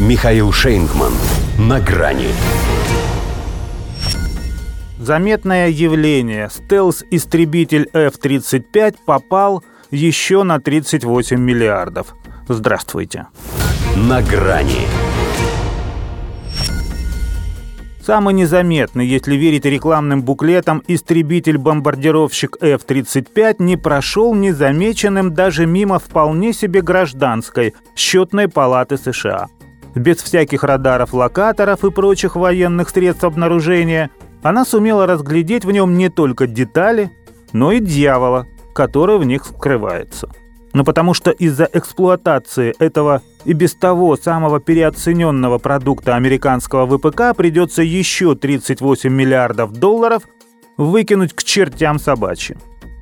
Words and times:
Михаил 0.00 0.50
Шейнгман. 0.50 1.12
На 1.58 1.78
грани. 1.78 2.28
Заметное 4.98 5.68
явление. 5.68 6.48
Стелс-истребитель 6.48 7.86
F-35 7.92 8.96
попал 9.04 9.62
еще 9.90 10.42
на 10.42 10.58
38 10.58 11.38
миллиардов. 11.38 12.14
Здравствуйте. 12.48 13.26
На 13.94 14.22
грани. 14.22 14.88
Самый 18.02 18.32
незаметный, 18.32 19.06
если 19.06 19.36
верить 19.36 19.66
рекламным 19.66 20.22
буклетам, 20.22 20.82
истребитель-бомбардировщик 20.88 22.56
F-35 22.58 23.56
не 23.58 23.76
прошел 23.76 24.34
незамеченным 24.34 25.34
даже 25.34 25.66
мимо 25.66 25.98
вполне 25.98 26.54
себе 26.54 26.80
гражданской 26.80 27.74
счетной 27.94 28.48
палаты 28.48 28.96
США. 28.96 29.48
Без 29.94 30.18
всяких 30.18 30.64
радаров-локаторов 30.64 31.84
и 31.84 31.90
прочих 31.90 32.36
военных 32.36 32.90
средств 32.90 33.24
обнаружения 33.24 34.10
она 34.42 34.64
сумела 34.64 35.06
разглядеть 35.06 35.64
в 35.64 35.70
нем 35.70 35.98
не 35.98 36.08
только 36.08 36.46
детали, 36.46 37.10
но 37.52 37.72
и 37.72 37.80
дьявола, 37.80 38.46
который 38.72 39.18
в 39.18 39.24
них 39.24 39.44
скрывается 39.44 40.30
но 40.72 40.84
потому 40.84 41.14
что 41.14 41.30
из-за 41.30 41.68
эксплуатации 41.72 42.74
этого 42.78 43.22
и 43.44 43.52
без 43.52 43.74
того 43.74 44.16
самого 44.16 44.60
переоцененного 44.60 45.58
продукта 45.58 46.16
американского 46.16 46.86
ВПК 46.86 47.36
придется 47.36 47.82
еще 47.82 48.34
38 48.34 49.12
миллиардов 49.12 49.72
долларов 49.72 50.22
выкинуть 50.76 51.32
к 51.32 51.42
чертям 51.42 51.98
собачьим. 51.98 52.58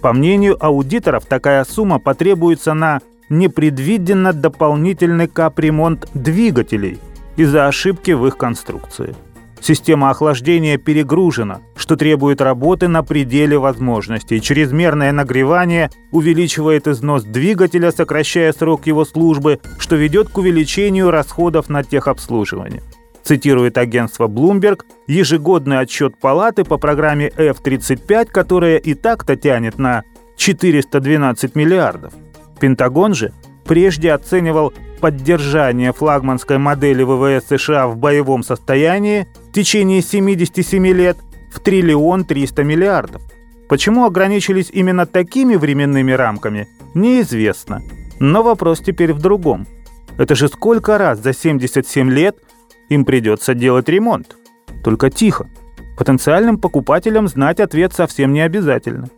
По 0.00 0.12
мнению 0.12 0.56
аудиторов, 0.64 1.26
такая 1.26 1.64
сумма 1.64 1.98
потребуется 1.98 2.72
на 2.72 3.00
непредвиденно 3.30 4.32
дополнительный 4.32 5.28
капремонт 5.28 6.08
двигателей 6.12 6.98
из-за 7.36 7.66
ошибки 7.66 8.10
в 8.10 8.26
их 8.26 8.36
конструкции. 8.36 9.14
Система 9.62 10.08
охлаждения 10.10 10.78
перегружена, 10.78 11.60
что 11.76 11.96
требует 11.96 12.40
работы 12.40 12.88
на 12.88 13.02
пределе 13.02 13.58
возможностей. 13.58 14.40
Чрезмерное 14.40 15.12
нагревание 15.12 15.90
увеличивает 16.10 16.88
износ 16.88 17.24
двигателя, 17.24 17.92
сокращая 17.92 18.52
срок 18.52 18.86
его 18.86 19.04
службы, 19.04 19.60
что 19.78 19.96
ведет 19.96 20.30
к 20.30 20.38
увеличению 20.38 21.10
расходов 21.10 21.68
на 21.68 21.84
техобслуживание. 21.84 22.82
Цитирует 23.22 23.76
агентство 23.76 24.28
Bloomberg 24.28 24.80
ежегодный 25.06 25.78
отчет 25.78 26.18
палаты 26.18 26.64
по 26.64 26.78
программе 26.78 27.26
F-35, 27.28 28.30
которая 28.30 28.78
и 28.78 28.94
так-то 28.94 29.36
тянет 29.36 29.78
на 29.78 30.04
412 30.36 31.54
миллиардов. 31.54 32.14
Пентагон 32.60 33.14
же 33.14 33.32
прежде 33.64 34.12
оценивал 34.12 34.72
поддержание 35.00 35.92
флагманской 35.92 36.58
модели 36.58 37.02
ВВС 37.02 37.48
США 37.48 37.88
в 37.88 37.96
боевом 37.96 38.42
состоянии 38.42 39.26
в 39.48 39.52
течение 39.52 40.02
77 40.02 40.86
лет 40.88 41.16
в 41.50 41.60
триллион 41.60 42.24
300 42.24 42.62
миллиардов. 42.62 43.22
Почему 43.68 44.04
ограничились 44.04 44.70
именно 44.72 45.06
такими 45.06 45.56
временными 45.56 46.12
рамками, 46.12 46.68
неизвестно. 46.94 47.82
Но 48.18 48.42
вопрос 48.42 48.80
теперь 48.80 49.12
в 49.12 49.20
другом. 49.20 49.66
Это 50.18 50.34
же 50.34 50.48
сколько 50.48 50.98
раз 50.98 51.20
за 51.20 51.32
77 51.32 52.10
лет 52.10 52.36
им 52.88 53.04
придется 53.04 53.54
делать 53.54 53.88
ремонт? 53.88 54.36
Только 54.84 55.08
тихо. 55.08 55.48
Потенциальным 55.96 56.58
покупателям 56.58 57.28
знать 57.28 57.60
ответ 57.60 57.92
совсем 57.94 58.32
не 58.32 58.40
обязательно. 58.40 59.08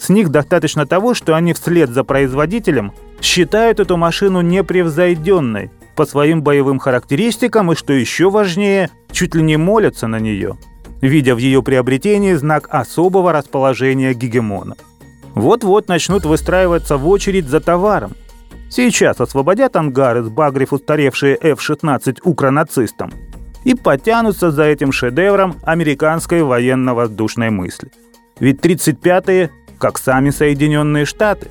С 0.00 0.08
них 0.08 0.30
достаточно 0.30 0.86
того, 0.86 1.12
что 1.12 1.34
они 1.34 1.52
вслед 1.52 1.90
за 1.90 2.04
производителем 2.04 2.92
считают 3.20 3.80
эту 3.80 3.98
машину 3.98 4.40
непревзойденной 4.40 5.70
по 5.94 6.06
своим 6.06 6.42
боевым 6.42 6.78
характеристикам 6.78 7.70
и, 7.70 7.74
что 7.74 7.92
еще 7.92 8.30
важнее, 8.30 8.88
чуть 9.12 9.34
ли 9.34 9.42
не 9.42 9.58
молятся 9.58 10.06
на 10.06 10.18
нее, 10.18 10.56
видя 11.02 11.34
в 11.34 11.38
ее 11.38 11.62
приобретении 11.62 12.32
знак 12.32 12.66
особого 12.70 13.30
расположения 13.34 14.14
гегемона. 14.14 14.76
Вот-вот 15.34 15.88
начнут 15.88 16.24
выстраиваться 16.24 16.96
в 16.96 17.06
очередь 17.06 17.48
за 17.48 17.60
товаром. 17.60 18.12
Сейчас 18.70 19.20
освободят 19.20 19.76
ангары, 19.76 20.22
сбагрив 20.22 20.72
устаревшие 20.72 21.36
F-16 21.36 22.20
укронацистам, 22.24 23.12
и 23.64 23.74
потянутся 23.74 24.50
за 24.50 24.62
этим 24.64 24.92
шедевром 24.92 25.56
американской 25.62 26.42
военно-воздушной 26.42 27.50
мысли. 27.50 27.90
Ведь 28.40 28.60
35-е 28.60 29.50
как 29.80 29.98
сами 29.98 30.30
Соединенные 30.30 31.06
Штаты. 31.06 31.48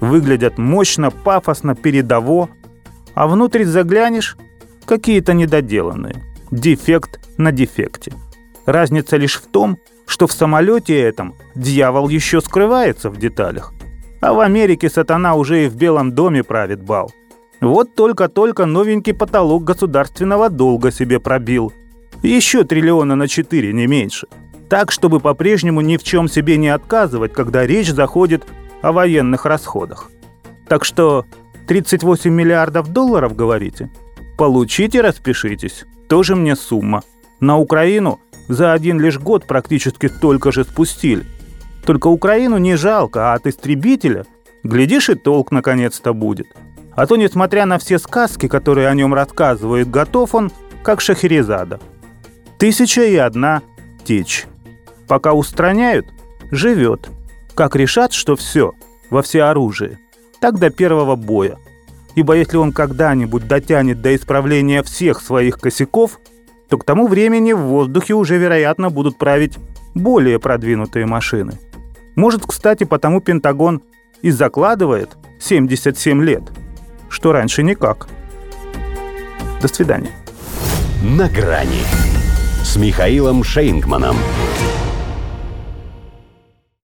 Выглядят 0.00 0.58
мощно, 0.58 1.10
пафосно, 1.10 1.74
передово, 1.74 2.50
а 3.14 3.26
внутрь 3.26 3.64
заглянешь– 3.64 4.36
какие-то 4.84 5.32
недоделанные. 5.32 6.22
Дефект 6.50 7.20
на 7.38 7.50
дефекте. 7.50 8.12
Разница 8.66 9.16
лишь 9.16 9.40
в 9.40 9.46
том, 9.46 9.78
что 10.06 10.26
в 10.26 10.32
самолете 10.32 11.00
этом 11.00 11.34
дьявол 11.54 12.08
еще 12.08 12.40
скрывается 12.40 13.10
в 13.10 13.16
деталях. 13.16 13.72
А 14.20 14.34
в 14.34 14.40
Америке 14.40 14.90
сатана 14.90 15.34
уже 15.34 15.64
и 15.64 15.68
в 15.68 15.76
Белом 15.76 16.12
доме 16.12 16.44
правит 16.44 16.82
бал. 16.82 17.10
Вот 17.60 17.94
только-только 17.94 18.66
новенький 18.66 19.14
потолок 19.14 19.64
государственного 19.64 20.50
долга 20.50 20.90
себе 20.90 21.20
пробил. 21.20 21.72
Еще 22.22 22.64
триллиона 22.64 23.16
на 23.16 23.28
четыре, 23.28 23.72
не 23.72 23.86
меньше– 23.86 24.26
так, 24.72 24.90
чтобы 24.90 25.20
по-прежнему 25.20 25.82
ни 25.82 25.98
в 25.98 26.02
чем 26.02 26.28
себе 26.28 26.56
не 26.56 26.70
отказывать, 26.70 27.34
когда 27.34 27.66
речь 27.66 27.92
заходит 27.92 28.46
о 28.80 28.92
военных 28.92 29.44
расходах. 29.44 30.10
Так 30.66 30.86
что 30.86 31.26
38 31.66 32.32
миллиардов 32.32 32.88
долларов, 32.88 33.36
говорите? 33.36 33.90
Получите, 34.38 35.02
распишитесь. 35.02 35.84
Тоже 36.08 36.36
мне 36.36 36.56
сумма. 36.56 37.02
На 37.38 37.58
Украину 37.58 38.18
за 38.48 38.72
один 38.72 38.98
лишь 38.98 39.18
год 39.18 39.46
практически 39.46 40.06
столько 40.06 40.52
же 40.52 40.64
спустили. 40.64 41.26
Только 41.84 42.06
Украину 42.06 42.56
не 42.56 42.74
жалко, 42.76 43.30
а 43.30 43.34
от 43.34 43.46
истребителя, 43.46 44.24
глядишь, 44.62 45.10
и 45.10 45.16
толк 45.16 45.50
наконец-то 45.50 46.14
будет. 46.14 46.46
А 46.92 47.06
то, 47.06 47.16
несмотря 47.16 47.66
на 47.66 47.78
все 47.78 47.98
сказки, 47.98 48.48
которые 48.48 48.88
о 48.88 48.94
нем 48.94 49.12
рассказывают, 49.12 49.90
готов 49.90 50.34
он, 50.34 50.50
как 50.82 51.02
Шахерезада. 51.02 51.78
Тысяча 52.56 53.02
и 53.02 53.16
одна 53.16 53.60
течь. 54.06 54.46
Пока 55.08 55.32
устраняют, 55.32 56.06
живет. 56.50 57.10
Как 57.54 57.76
решат, 57.76 58.12
что 58.12 58.36
все, 58.36 58.72
во 59.10 59.22
всеоружии, 59.22 59.98
так 60.40 60.58
до 60.58 60.70
первого 60.70 61.16
боя. 61.16 61.58
Ибо 62.14 62.34
если 62.34 62.56
он 62.56 62.72
когда-нибудь 62.72 63.46
дотянет 63.46 64.00
до 64.00 64.14
исправления 64.14 64.82
всех 64.82 65.20
своих 65.20 65.58
косяков, 65.58 66.18
то 66.68 66.78
к 66.78 66.84
тому 66.84 67.06
времени 67.06 67.52
в 67.52 67.60
воздухе 67.60 68.14
уже, 68.14 68.38
вероятно, 68.38 68.90
будут 68.90 69.18
править 69.18 69.58
более 69.94 70.38
продвинутые 70.38 71.06
машины. 71.06 71.58
Может, 72.16 72.46
кстати, 72.46 72.84
потому 72.84 73.20
Пентагон 73.20 73.82
и 74.22 74.30
закладывает 74.30 75.10
77 75.40 76.22
лет, 76.22 76.42
что 77.08 77.32
раньше 77.32 77.62
никак. 77.62 78.08
До 79.60 79.68
свидания. 79.68 80.10
На 81.02 81.28
грани 81.28 81.82
с 82.62 82.76
Михаилом 82.76 83.42
Шейнгманом. 83.42 84.16